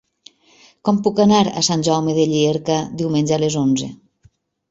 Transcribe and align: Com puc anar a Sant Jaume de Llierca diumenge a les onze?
Com 0.87 1.01
puc 1.07 1.19
anar 1.25 1.41
a 1.51 1.63
Sant 1.67 1.83
Jaume 1.89 2.15
de 2.19 2.25
Llierca 2.33 2.77
diumenge 3.01 3.35
a 3.37 3.41
les 3.45 3.61
onze? 3.63 3.93